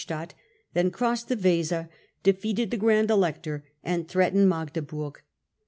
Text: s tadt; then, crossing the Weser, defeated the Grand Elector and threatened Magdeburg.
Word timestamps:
s 0.01 0.05
tadt; 0.07 0.31
then, 0.73 0.89
crossing 0.89 1.27
the 1.37 1.47
Weser, 1.47 1.87
defeated 2.23 2.71
the 2.71 2.77
Grand 2.77 3.11
Elector 3.11 3.63
and 3.83 4.07
threatened 4.07 4.49
Magdeburg. 4.49 5.21